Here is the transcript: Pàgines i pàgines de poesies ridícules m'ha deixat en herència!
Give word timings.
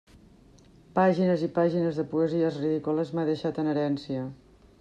Pàgines 0.95 1.43
i 1.47 1.51
pàgines 1.59 2.01
de 2.01 2.07
poesies 2.15 2.59
ridícules 2.65 3.15
m'ha 3.19 3.29
deixat 3.33 3.65
en 3.65 3.75
herència! 3.75 4.29